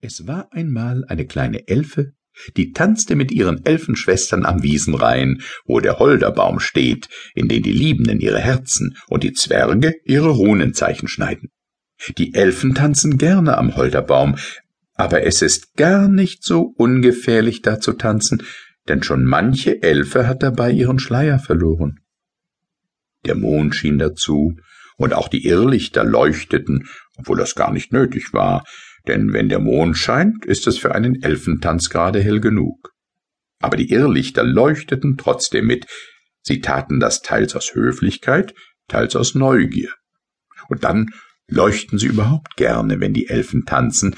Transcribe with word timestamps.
Es 0.00 0.26
war 0.26 0.48
einmal 0.52 1.04
eine 1.08 1.26
kleine 1.26 1.68
Elfe, 1.68 2.12
die 2.56 2.72
tanzte 2.72 3.16
mit 3.16 3.30
ihren 3.32 3.66
Elfenschwestern 3.66 4.46
am 4.46 4.62
Wiesenrhein, 4.62 5.42
wo 5.66 5.80
der 5.80 5.98
Holderbaum 5.98 6.58
steht, 6.58 7.08
in 7.34 7.48
den 7.48 7.62
die 7.62 7.72
Liebenden 7.72 8.18
ihre 8.20 8.38
Herzen 8.38 8.96
und 9.08 9.24
die 9.24 9.34
Zwerge 9.34 9.94
ihre 10.04 10.30
Runenzeichen 10.30 11.06
schneiden. 11.06 11.50
Die 12.16 12.32
Elfen 12.32 12.74
tanzen 12.74 13.18
gerne 13.18 13.58
am 13.58 13.76
Holderbaum, 13.76 14.36
aber 14.94 15.24
es 15.24 15.42
ist 15.42 15.76
gar 15.76 16.08
nicht 16.08 16.44
so 16.44 16.72
ungefährlich 16.76 17.60
da 17.60 17.78
zu 17.78 17.92
tanzen, 17.92 18.42
denn 18.88 19.02
schon 19.02 19.24
manche 19.24 19.82
Elfe 19.82 20.26
hat 20.26 20.42
dabei 20.42 20.70
ihren 20.70 20.98
Schleier 20.98 21.38
verloren. 21.38 22.00
Der 23.26 23.34
Mond 23.34 23.76
schien 23.76 23.98
dazu, 23.98 24.56
und 24.96 25.14
auch 25.14 25.28
die 25.28 25.46
Irrlichter 25.46 26.04
leuchteten, 26.04 26.86
obwohl 27.16 27.38
das 27.38 27.54
gar 27.54 27.72
nicht 27.72 27.90
nötig 27.90 28.34
war, 28.34 28.64
denn 29.06 29.32
wenn 29.32 29.48
der 29.48 29.58
Mond 29.58 29.96
scheint, 29.96 30.44
ist 30.44 30.66
es 30.66 30.78
für 30.78 30.94
einen 30.94 31.22
Elfentanz 31.22 31.90
gerade 31.90 32.20
hell 32.20 32.40
genug. 32.40 32.92
Aber 33.60 33.76
die 33.76 33.90
Irrlichter 33.90 34.42
leuchteten 34.42 35.16
trotzdem 35.16 35.66
mit, 35.66 35.86
sie 36.42 36.60
taten 36.60 37.00
das 37.00 37.22
teils 37.22 37.54
aus 37.54 37.74
Höflichkeit, 37.74 38.54
teils 38.88 39.16
aus 39.16 39.34
Neugier. 39.34 39.92
Und 40.68 40.84
dann 40.84 41.10
leuchten 41.48 41.98
sie 41.98 42.06
überhaupt 42.06 42.56
gerne, 42.56 43.00
wenn 43.00 43.12
die 43.12 43.28
Elfen 43.28 43.64
tanzen, 43.66 44.16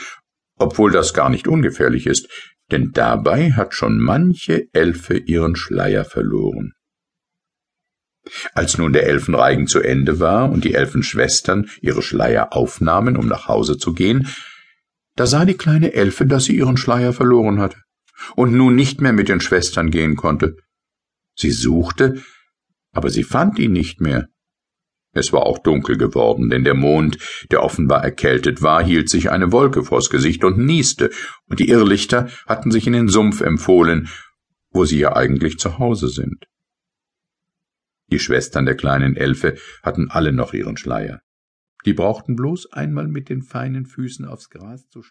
obwohl 0.57 0.93
das 0.93 1.15
gar 1.15 1.31
nicht 1.31 1.49
ungefährlich 1.49 2.07
ist, 2.07 2.29
denn 2.71 2.93
dabei 2.93 3.53
hat 3.53 3.75
schon 3.75 3.99
manche 3.99 4.67
Elfe 4.73 5.17
ihren 5.17 5.57
Schleier 5.57 6.05
verloren. 6.05 6.73
Als 8.55 8.79
nun 8.79 8.93
der 8.93 9.07
Elfenreigen 9.07 9.67
zu 9.67 9.81
Ende 9.81 10.21
war 10.21 10.51
und 10.51 10.65
die 10.65 10.75
Elfenschwestern 10.75 11.69
ihre 11.81 12.03
Schleier 12.03 12.53
aufnahmen, 12.53 13.17
um 13.17 13.27
nach 13.27 13.49
Hause 13.49 13.79
zu 13.79 13.93
gehen, 13.93 14.29
da 15.16 15.27
sah 15.27 15.45
die 15.45 15.55
kleine 15.55 15.93
Elfe, 15.93 16.27
dass 16.27 16.45
sie 16.45 16.57
ihren 16.57 16.77
Schleier 16.77 17.12
verloren 17.12 17.61
hatte 17.61 17.79
und 18.37 18.53
nun 18.53 18.75
nicht 18.75 19.01
mehr 19.01 19.12
mit 19.12 19.28
den 19.28 19.41
Schwestern 19.41 19.91
gehen 19.91 20.17
konnte. 20.17 20.56
Sie 21.37 21.50
suchte, 21.50 22.23
aber 22.92 23.11
sie 23.11 23.25
fand 23.25 23.59
ihn 23.59 23.72
nicht 23.72 24.00
mehr. 24.00 24.28
Es 25.14 25.33
war 25.33 25.42
auch 25.45 25.59
dunkel 25.59 25.98
geworden, 25.98 26.48
denn 26.48 26.64
der 26.64 26.75
Mond, 26.75 27.19
der 27.50 27.62
offenbar 27.62 28.03
erkältet 28.03 28.62
war, 28.62 28.83
hielt 28.83 29.11
sich 29.11 29.31
eine 29.31 29.53
Wolke 29.53 29.84
vors 29.84 30.09
Gesicht 30.09 30.42
und 30.42 30.59
nieste, 30.59 31.11
und 31.48 31.61
die 31.61 31.69
Irrlichter 31.69 32.31
hatten 32.47 32.70
sich 32.70 32.87
in 32.87 32.94
den 32.94 33.09
Sumpf 33.09 33.42
empfohlen, 33.42 34.09
wo 34.70 34.87
sie 34.87 34.98
ja 34.98 35.15
eigentlich 35.15 35.59
zu 35.59 35.78
Hause 35.78 36.09
sind. 36.09 36.47
Die 38.11 38.19
Schwestern 38.19 38.65
der 38.65 38.77
kleinen 38.77 39.17
Elfe 39.17 39.56
hatten 39.83 40.11
alle 40.11 40.33
noch 40.33 40.55
ihren 40.55 40.77
Schleier. 40.77 41.22
Die 41.84 41.94
brauchten 41.94 42.36
bloß 42.36 42.72
einmal 42.72 43.08
mit 43.08 43.28
den 43.28 43.42
feinen 43.42 43.86
Füßen 43.86 44.25
aufs 44.25 44.50
Gras 44.50 44.88
zu 44.88 45.02